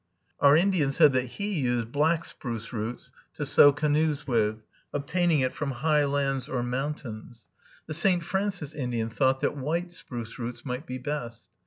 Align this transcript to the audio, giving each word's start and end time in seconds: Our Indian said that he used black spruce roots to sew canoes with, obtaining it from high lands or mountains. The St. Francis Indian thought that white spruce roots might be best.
Our 0.39 0.57
Indian 0.57 0.91
said 0.91 1.13
that 1.13 1.27
he 1.37 1.53
used 1.53 1.91
black 1.91 2.25
spruce 2.25 2.73
roots 2.73 3.11
to 3.35 3.45
sew 3.45 3.71
canoes 3.71 4.25
with, 4.25 4.63
obtaining 4.91 5.41
it 5.41 5.53
from 5.53 5.69
high 5.69 6.05
lands 6.05 6.49
or 6.49 6.63
mountains. 6.63 7.45
The 7.85 7.93
St. 7.93 8.23
Francis 8.23 8.73
Indian 8.73 9.11
thought 9.11 9.41
that 9.41 9.55
white 9.55 9.91
spruce 9.91 10.39
roots 10.39 10.65
might 10.65 10.87
be 10.87 10.97
best. 10.97 11.47